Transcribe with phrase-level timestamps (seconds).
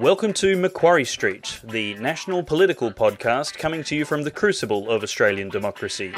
[0.00, 5.02] Welcome to Macquarie Street, the national political podcast coming to you from the crucible of
[5.02, 6.12] Australian democracy.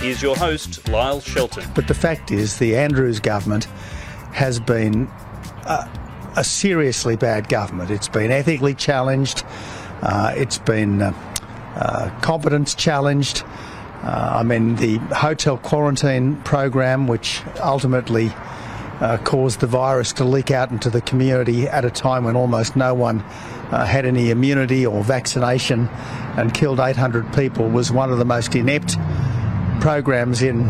[0.00, 1.64] Here's your host, Lyle Shelton.
[1.74, 3.64] But the fact is, the Andrews government
[4.32, 5.06] has been
[5.66, 5.86] a,
[6.38, 7.90] a seriously bad government.
[7.90, 9.44] It's been ethically challenged,
[10.00, 11.12] uh, it's been uh,
[11.76, 13.42] uh, competence challenged.
[14.02, 18.32] Uh, I mean, the hotel quarantine program, which ultimately
[19.02, 22.76] uh, caused the virus to leak out into the community at a time when almost
[22.76, 23.20] no one
[23.72, 25.88] uh, had any immunity or vaccination
[26.36, 28.96] and killed 800 people, was one of the most inept
[29.80, 30.62] programs in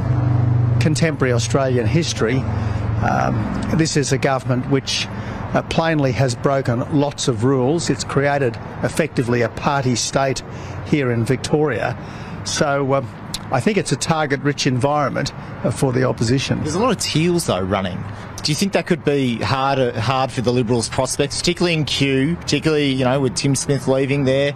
[0.81, 2.39] contemporary Australian history.
[2.39, 7.91] Um, this is a government which uh, plainly has broken lots of rules.
[7.91, 10.43] It's created effectively a party state
[10.87, 11.99] here in Victoria.
[12.45, 13.05] So uh,
[13.53, 16.61] I think it's a target rich environment uh, for the opposition.
[16.61, 18.03] There's a lot of teals, though, running.
[18.43, 22.35] Do you think that could be hard, hard for the Liberals' prospects, particularly in Kew,
[22.37, 24.55] particularly, you know, with Tim Smith leaving there,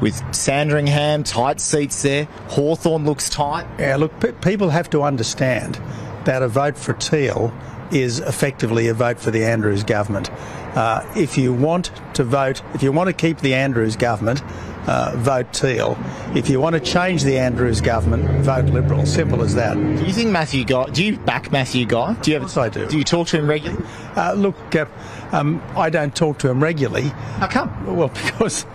[0.00, 3.66] with Sandringham, tight seats there, Hawthorn looks tight?
[3.78, 5.80] Yeah, look, pe- people have to understand
[6.26, 7.52] that a vote for Teal
[7.90, 10.30] is effectively a vote for the Andrews government.
[10.76, 14.42] Uh, if you want to vote, if you want to keep the Andrews government,
[14.86, 15.98] uh, vote Teal.
[16.34, 19.06] If you want to change the Andrews government, vote Liberal.
[19.06, 19.74] Simple as that.
[19.74, 22.14] Do you think Matthew Guy, do you back Matthew Guy?
[22.14, 22.86] Do you Yes, I do.
[22.86, 23.84] Do you talk to him regularly?
[24.16, 24.86] Uh, look, uh,
[25.32, 27.08] um, I don't talk to him regularly.
[27.38, 27.96] How come?
[27.96, 28.66] Well, because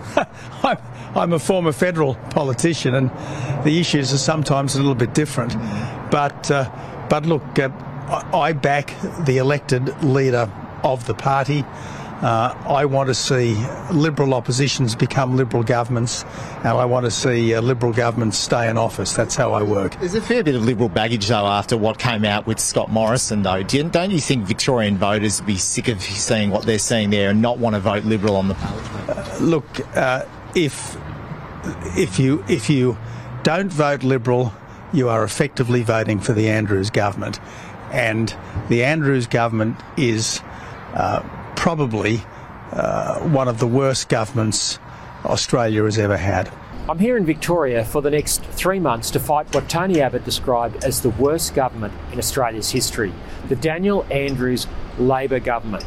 [0.64, 0.78] I'm,
[1.16, 3.10] I'm a former federal politician, and
[3.64, 5.54] the issues are sometimes a little bit different.
[6.12, 6.70] But uh,
[7.10, 7.70] but look, uh,
[8.34, 10.52] I back the elected leader
[10.84, 11.64] of the party.
[12.22, 13.56] Uh, I want to see
[13.94, 16.26] Liberal oppositions become Liberal governments,
[16.58, 19.14] and I want to see uh, Liberal governments stay in office.
[19.14, 19.98] That's how I work.
[20.00, 23.44] There's a fair bit of Liberal baggage, though, after what came out with Scott Morrison,
[23.44, 23.64] though.
[23.64, 27.42] Don't you think Victorian voters would be sick of seeing what they're seeing there and
[27.42, 29.42] not want to vote Liberal on the ballot?
[29.42, 30.98] Look, uh, if
[31.98, 32.98] if you if you
[33.44, 34.52] don't vote Liberal,
[34.92, 37.40] you are effectively voting for the Andrews government,
[37.94, 38.36] and
[38.68, 40.42] the Andrews government is
[40.94, 41.24] uh,
[41.60, 42.22] probably
[42.72, 44.80] uh, one of the worst governments
[45.26, 46.50] Australia has ever had.
[46.88, 50.86] I'm here in Victoria for the next three months to fight what Tony Abbott described
[50.86, 53.12] as the worst government in Australia's history
[53.50, 54.68] the Daniel Andrews
[54.98, 55.86] Labor government.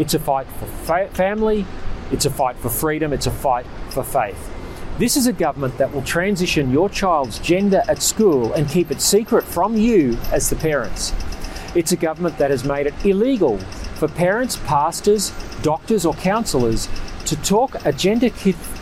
[0.00, 1.64] It's a fight for fa- family,
[2.10, 4.50] it's a fight for freedom, it's a fight for faith.
[4.98, 9.00] This is a government that will transition your child's gender at school and keep it
[9.00, 11.14] secret from you as the parents.
[11.76, 13.60] It's a government that has made it illegal
[14.06, 15.32] for parents, pastors,
[15.62, 16.88] doctors, or counsellors
[17.24, 18.28] to talk a gender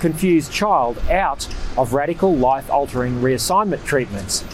[0.01, 1.47] confused child out
[1.77, 4.45] of radical life altering reassignment treatments.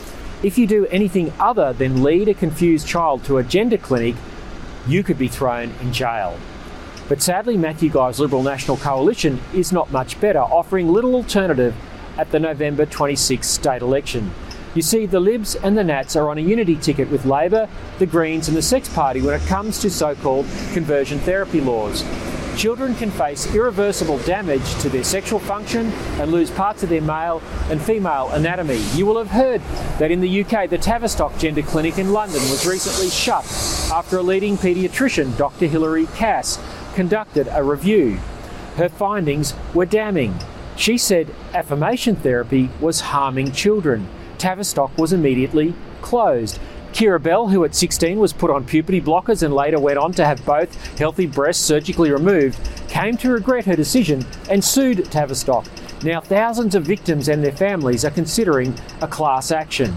[0.43, 4.15] If you do anything other than lead a confused child to a gender clinic,
[4.87, 6.39] you could be thrown in jail.
[7.09, 11.75] But sadly, Matthew Guy's Liberal National Coalition is not much better, offering little alternative
[12.19, 14.33] at the November 26 state election.
[14.79, 17.69] You see, the Libs and the Nats are on a unity ticket with Labor,
[17.99, 22.05] the Greens, and the Sex Party when it comes to so called conversion therapy laws.
[22.57, 25.91] Children can face irreversible damage to their sexual function
[26.21, 28.77] and lose parts of their male and female anatomy.
[28.95, 29.61] You will have heard
[29.99, 33.45] that in the UK, the Tavistock Gender Clinic in London was recently shut
[33.93, 35.67] after a leading paediatrician, Dr.
[35.67, 36.57] Hilary Cass,
[36.95, 38.21] conducted a review.
[38.77, 40.39] Her findings were damning.
[40.77, 44.09] She said affirmation therapy was harming children.
[44.39, 46.59] Tavistock was immediately closed.
[46.93, 50.25] Keira Bell, who at 16 was put on puberty blockers and later went on to
[50.25, 55.67] have both healthy breasts surgically removed, came to regret her decision and sued Tavistock.
[56.03, 59.95] Now, thousands of victims and their families are considering a class action.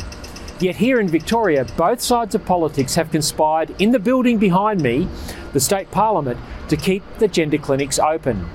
[0.60, 5.08] Yet here in Victoria, both sides of politics have conspired in the building behind me,
[5.54, 8.48] the state parliament, to keep the gender clinics open.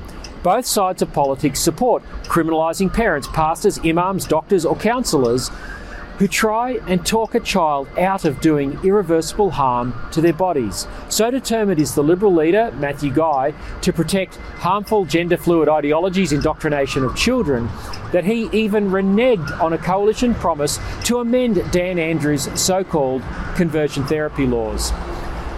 [0.46, 5.50] Both sides of politics support criminalising parents, pastors, imams, doctors, or counsellors
[6.18, 10.86] who try and talk a child out of doing irreversible harm to their bodies.
[11.08, 17.02] So determined is the Liberal leader, Matthew Guy, to protect harmful gender fluid ideologies, indoctrination
[17.02, 17.68] of children,
[18.12, 23.22] that he even reneged on a coalition promise to amend Dan Andrews' so called
[23.56, 24.92] conversion therapy laws.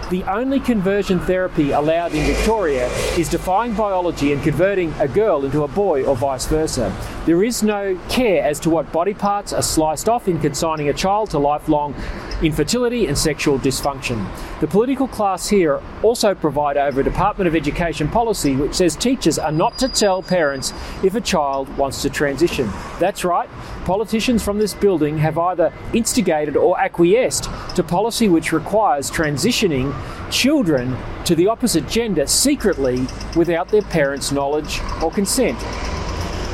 [0.09, 5.63] The only conversion therapy allowed in Victoria is defying biology and converting a girl into
[5.63, 6.91] a boy or vice versa.
[7.27, 10.93] There is no care as to what body parts are sliced off in consigning a
[10.93, 11.93] child to lifelong
[12.41, 14.25] infertility, and sexual dysfunction.
[14.59, 19.37] The political class here also provide over a Department of Education policy which says teachers
[19.37, 22.69] are not to tell parents if a child wants to transition.
[22.99, 23.49] That's right,
[23.85, 29.93] politicians from this building have either instigated or acquiesced to policy which requires transitioning
[30.31, 30.95] children
[31.25, 35.57] to the opposite gender secretly without their parents' knowledge or consent.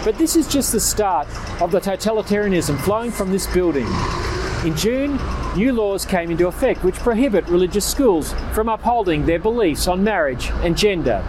[0.03, 1.27] But this is just the start
[1.61, 3.87] of the totalitarianism flowing from this building.
[4.65, 5.19] In June,
[5.55, 10.49] new laws came into effect which prohibit religious schools from upholding their beliefs on marriage
[10.63, 11.23] and gender.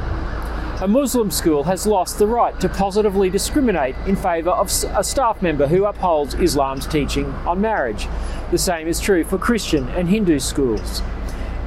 [0.81, 5.43] A Muslim school has lost the right to positively discriminate in favour of a staff
[5.43, 8.09] member who upholds Islam's teaching on marriage.
[8.53, 11.03] The same is true for Christian and Hindu schools.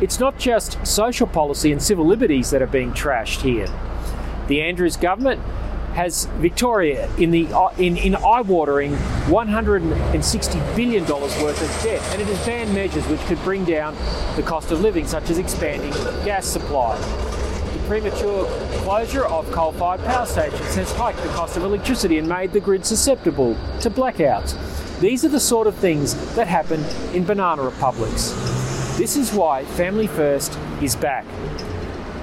[0.01, 3.67] It's not just social policy and civil liberties that are being trashed here.
[4.47, 5.39] The Andrews government
[5.99, 8.95] has Victoria in the uh, in, in eye-watering
[9.27, 13.93] 160 billion dollars worth of debt, and it has banned measures which could bring down
[14.37, 15.91] the cost of living, such as expanding
[16.23, 16.97] gas supply.
[17.73, 18.45] The premature
[18.83, 22.85] closure of coal-fired power stations has hiked the cost of electricity and made the grid
[22.85, 24.55] susceptible to blackouts.
[25.01, 26.81] These are the sort of things that happen
[27.13, 28.31] in banana republics.
[28.97, 31.25] This is why Family First is back.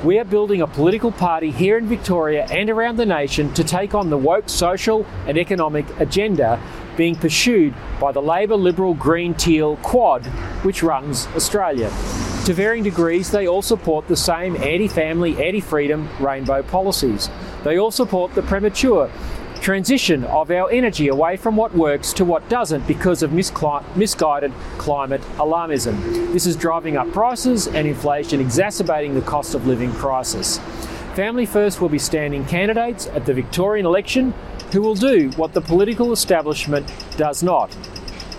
[0.06, 3.92] We are building a political party here in Victoria and around the nation to take
[3.92, 6.62] on the woke social and economic agenda
[6.96, 10.24] being pursued by the Labor Liberal Green Teal Quad,
[10.62, 11.88] which runs Australia.
[12.44, 17.28] To varying degrees, they all support the same anti family, anti freedom rainbow policies.
[17.64, 19.10] They all support the premature
[19.66, 25.20] transition of our energy away from what works to what doesn't because of misguided climate
[25.38, 26.00] alarmism.
[26.32, 30.58] This is driving up prices and inflation, exacerbating the cost of living crisis.
[31.16, 34.32] Family First will be standing candidates at the Victorian election
[34.70, 36.86] who will do what the political establishment
[37.16, 37.76] does not,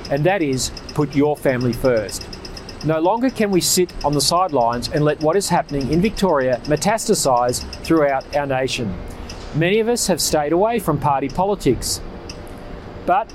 [0.10, 2.26] and that is put your family first.
[2.86, 6.62] No longer can we sit on the sidelines and let what is happening in Victoria
[6.68, 8.98] metastasise throughout our nation.
[9.58, 12.00] Many of us have stayed away from party politics.
[13.08, 13.34] But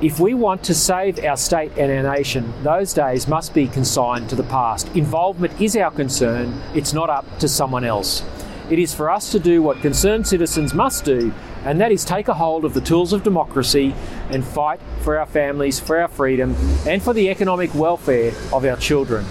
[0.00, 4.30] if we want to save our state and our nation, those days must be consigned
[4.30, 4.88] to the past.
[4.96, 8.24] Involvement is our concern, it's not up to someone else.
[8.70, 11.30] It is for us to do what concerned citizens must do,
[11.66, 13.94] and that is take a hold of the tools of democracy
[14.30, 16.56] and fight for our families, for our freedom,
[16.86, 19.26] and for the economic welfare of our children.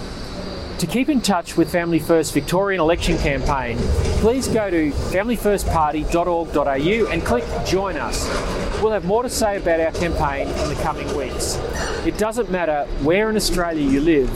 [0.78, 3.78] To keep in touch with Family First Victorian election campaign,
[4.18, 8.26] please go to familyfirstparty.org.au and click Join Us.
[8.82, 11.60] We'll have more to say about our campaign in the coming weeks.
[12.04, 14.28] It doesn't matter where in Australia you live,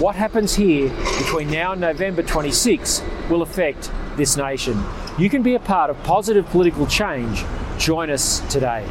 [0.00, 4.80] what happens here between now and November 26 will affect this nation.
[5.18, 7.44] You can be a part of positive political change.
[7.78, 8.86] Join us today.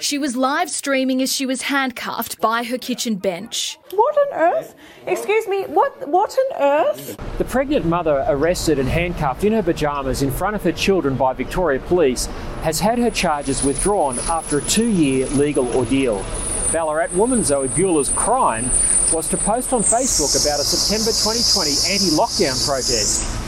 [0.00, 3.78] She was live streaming as she was handcuffed by her kitchen bench.
[3.90, 4.74] What on earth?
[5.06, 7.16] Excuse me, what what on earth?
[7.38, 11.32] The pregnant mother arrested and handcuffed in her pyjamas in front of her children by
[11.32, 12.26] Victoria Police
[12.62, 16.24] has had her charges withdrawn after a two-year legal ordeal.
[16.72, 18.64] Ballarat woman Zoe Buhler's crime
[19.12, 23.47] was to post on Facebook about a September 2020 anti-lockdown protest.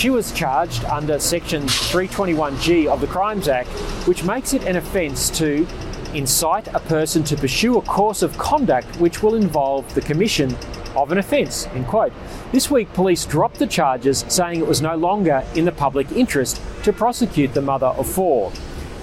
[0.00, 3.68] She was charged under Section 321G of the Crimes Act,
[4.08, 5.66] which makes it an offence to
[6.14, 10.56] incite a person to pursue a course of conduct which will involve the commission
[10.96, 11.66] of an offence.
[11.74, 12.14] End quote.
[12.50, 16.62] This week, police dropped the charges, saying it was no longer in the public interest
[16.84, 18.50] to prosecute the mother of four.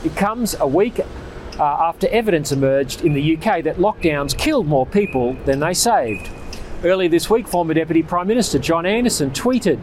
[0.04, 4.88] It comes a week uh, after evidence emerged in the UK that lockdowns killed more
[4.88, 6.32] people than they saved.
[6.84, 9.80] Earlier this week, former Deputy Prime Minister John Anderson tweeted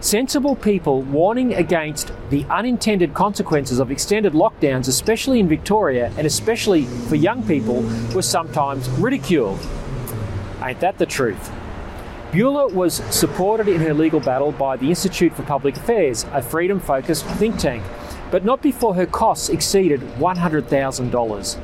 [0.00, 6.86] Sensible people warning against the unintended consequences of extended lockdowns, especially in Victoria and especially
[6.86, 7.82] for young people,
[8.14, 9.60] were sometimes ridiculed.
[10.62, 11.52] Ain't that the truth?
[12.32, 16.80] Buhler was supported in her legal battle by the Institute for Public Affairs, a freedom
[16.80, 17.84] focused think tank,
[18.30, 21.56] but not before her costs exceeded $100,000.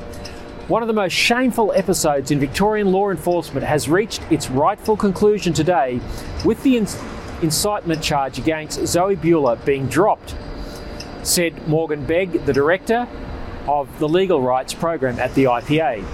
[0.68, 5.54] One of the most shameful episodes in Victorian law enforcement has reached its rightful conclusion
[5.54, 6.00] today
[6.44, 6.76] with the
[7.42, 10.34] incitement charge against Zoe Buhler being dropped,
[11.22, 13.08] said Morgan Begg, the director
[13.68, 16.04] of the legal rights program at the IPA.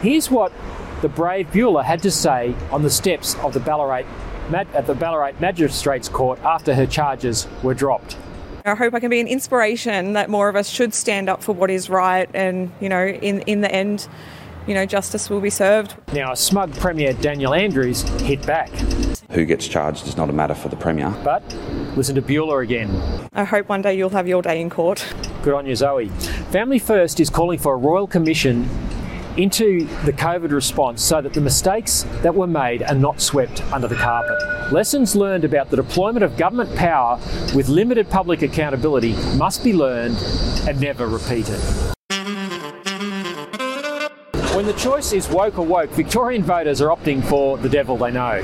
[0.00, 0.52] Here's what
[1.00, 4.04] the brave Buhler had to say on the steps of the Ballarat
[4.52, 8.16] at the Ballarat Magistrates Court after her charges were dropped.
[8.64, 11.54] I hope I can be an inspiration that more of us should stand up for
[11.54, 14.08] what is right and, you know, in, in the end,
[14.66, 15.94] you know, justice will be served.
[16.12, 18.70] Now, smug Premier Daniel Andrews hit back.
[19.32, 21.10] Who gets charged is not a matter for the Premier.
[21.22, 21.42] But
[21.96, 22.90] listen to Buhler again.
[23.34, 25.06] I hope one day you'll have your day in court.
[25.42, 26.08] Good on you, Zoe.
[26.50, 28.68] Family First is calling for a royal commission
[29.36, 33.86] into the COVID response so that the mistakes that were made are not swept under
[33.86, 34.72] the carpet.
[34.72, 37.20] Lessons learned about the deployment of government power
[37.54, 40.16] with limited public accountability must be learned
[40.66, 41.60] and never repeated.
[44.68, 48.42] The choice is woke or woke, Victorian voters are opting for the devil they know.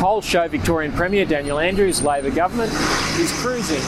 [0.00, 2.72] Polls show Victorian Premier Daniel Andrews' Labor government
[3.20, 3.80] is cruising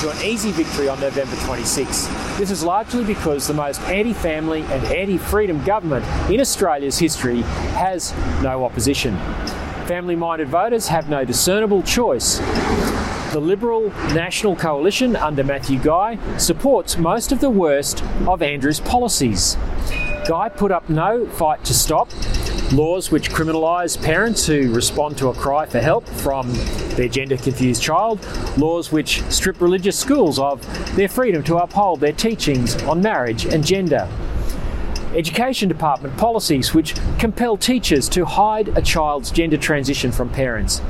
[0.00, 2.08] to an easy victory on November 26.
[2.38, 7.42] This is largely because the most anti family and anti freedom government in Australia's history
[7.76, 9.16] has no opposition.
[9.86, 12.38] Family minded voters have no discernible choice.
[13.32, 19.56] The Liberal National Coalition under Matthew Guy supports most of the worst of Andrews' policies.
[20.26, 22.10] Guy put up no fight to stop
[22.72, 26.52] laws which criminalise parents who respond to a cry for help from
[26.96, 28.20] their gender confused child,
[28.58, 30.60] laws which strip religious schools of
[30.94, 34.08] their freedom to uphold their teachings on marriage and gender.
[35.14, 40.82] Education Department policies which compel teachers to hide a child's gender transition from parents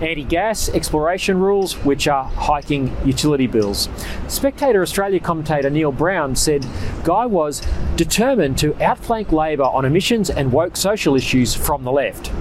[0.00, 3.88] anti gas exploration rules, which are hiking utility bills.
[4.28, 6.64] Spectator Australia commentator Neil Brown said
[7.04, 7.60] Guy was
[7.96, 12.32] determined to outflank Labor on emissions and woke social issues from the left.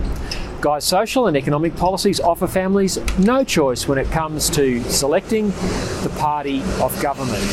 [0.61, 6.15] Guy's social and economic policies offer families no choice when it comes to selecting the
[6.17, 7.43] party of government.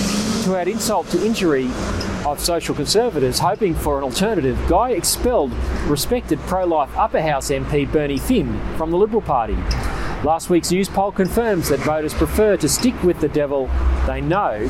[0.44, 1.68] To add insult to injury,
[2.24, 5.52] of social conservatives hoping for an alternative, Guy expelled
[5.88, 9.56] respected pro life upper house MP Bernie Finn from the Liberal Party.
[10.22, 13.68] Last week's Newspoll confirms that voters prefer to stick with the devil
[14.06, 14.68] they know,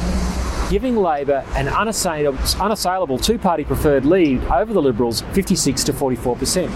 [0.71, 6.71] giving Labor an unassailable, unassailable two party preferred lead over the Liberals 56 to 44%.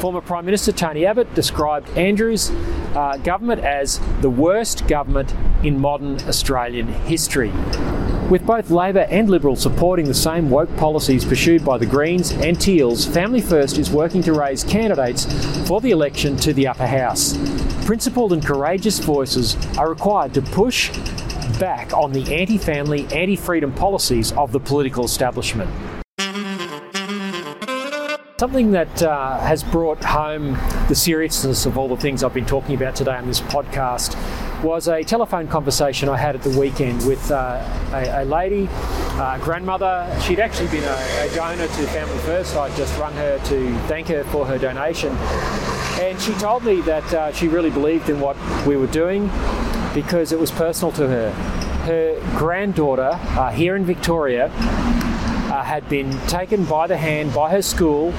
[0.00, 2.50] Former Prime Minister Tony Abbott described Andrews'
[2.94, 5.34] uh, government as the worst government
[5.64, 7.52] in modern Australian history.
[8.30, 12.58] With both Labor and Liberal supporting the same woke policies pursued by the Greens and
[12.58, 15.26] Teals, Family First is working to raise candidates
[15.66, 17.36] for the election to the upper house.
[17.84, 20.90] Principled and courageous voices are required to push
[21.58, 25.70] back on the anti family, anti freedom policies of the political establishment.
[28.38, 32.74] Something that uh, has brought home the seriousness of all the things I've been talking
[32.74, 34.16] about today on this podcast
[34.64, 39.38] was a telephone conversation I had at the weekend with uh, a, a, lady, uh,
[39.38, 40.12] grandmother.
[40.22, 42.56] She'd actually been a, a donor to Family First.
[42.56, 45.16] I'd just rung her to thank her for her donation.
[46.00, 49.30] And she told me that uh, she really believed in what we were doing
[49.94, 51.30] because it was personal to her.
[51.84, 57.62] Her granddaughter uh, here in Victoria uh, had been taken by the hand by her
[57.62, 58.12] school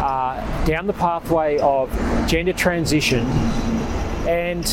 [0.00, 1.90] uh, down the pathway of
[2.26, 3.26] gender transition,
[4.26, 4.64] and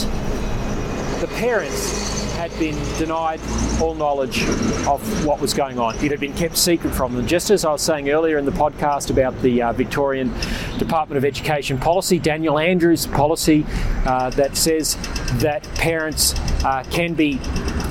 [1.19, 2.14] the parents
[2.47, 3.39] had been denied
[3.81, 4.43] all knowledge
[4.85, 5.95] of what was going on.
[5.95, 7.25] It had been kept secret from them.
[7.25, 10.31] Just as I was saying earlier in the podcast about the uh, Victorian
[10.77, 13.65] Department of Education policy, Daniel Andrews' policy
[14.05, 14.95] uh, that says
[15.39, 17.39] that parents uh, can be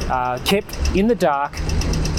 [0.09, 1.53] uh, kept in the dark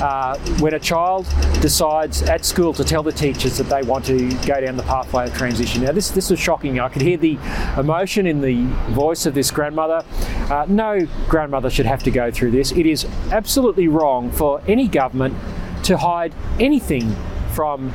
[0.01, 1.25] uh, when a child
[1.61, 5.25] decides at school to tell the teachers that they want to go down the pathway
[5.25, 5.83] of transition.
[5.83, 6.79] Now, this this was shocking.
[6.79, 7.37] I could hear the
[7.77, 10.03] emotion in the voice of this grandmother.
[10.49, 12.71] Uh, no grandmother should have to go through this.
[12.71, 15.35] It is absolutely wrong for any government
[15.83, 17.15] to hide anything
[17.53, 17.93] from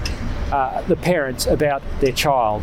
[0.53, 2.63] uh, the parents about their child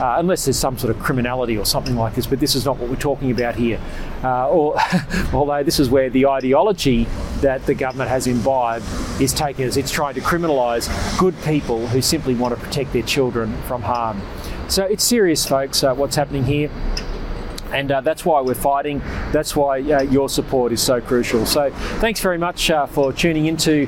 [0.00, 2.26] uh, unless there's some sort of criminality or something like this.
[2.26, 3.80] But this is not what we're talking about here.
[4.22, 4.76] Uh, or,
[5.32, 7.04] although this is where the ideology
[7.40, 8.84] that the government has imbibed
[9.20, 13.02] is taken as it's trying to criminalise good people who simply want to protect their
[13.02, 14.20] children from harm.
[14.68, 16.70] So it's serious, folks, uh, what's happening here
[17.72, 19.00] and uh, that's why we're fighting.
[19.32, 21.46] That's why uh, your support is so crucial.
[21.46, 21.70] So,
[22.00, 23.86] thanks very much uh, for tuning into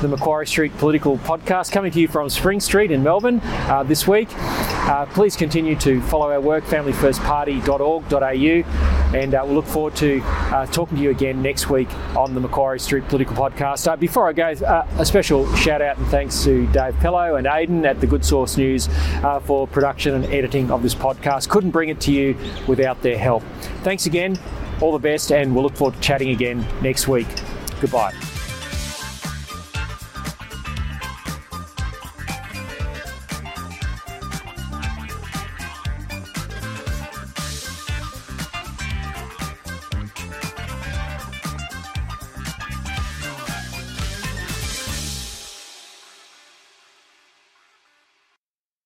[0.00, 4.08] the Macquarie Street Political Podcast, coming to you from Spring Street in Melbourne uh, this
[4.08, 4.28] week.
[4.86, 10.20] Uh, please continue to follow our work, familyfirstparty.org.au, and uh, we'll look forward to
[10.70, 13.98] talking to you again next week on the Macquarie Street Political Podcast.
[13.98, 14.54] before I go,
[14.98, 18.56] a special shout out and thanks to Dave Pello and Aidan at the Good Source
[18.56, 18.88] News
[19.42, 21.48] for production and editing of this podcast.
[21.48, 22.36] Couldn't bring it to you
[22.68, 23.42] without their help.
[23.82, 24.38] Thanks again,
[24.80, 27.26] all the best, and we'll look forward to chatting again next week.
[27.80, 28.25] Goodbye.